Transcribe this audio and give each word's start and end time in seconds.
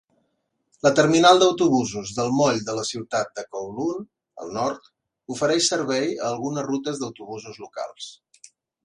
La 0.85 0.91
terminal 0.99 1.41
d'autobusos 1.41 2.13
del 2.19 2.31
moll 2.37 2.57
de 2.69 2.73
la 2.77 2.85
ciutat 2.91 3.29
de 3.39 3.43
Kowloon, 3.55 3.99
al 4.45 4.49
nord, 4.55 4.89
ofereix 5.37 5.69
servei 5.73 6.09
a 6.15 6.25
algunes 6.31 6.67
rutes 6.71 7.03
d'autobusos 7.03 7.61
locals. 7.67 8.09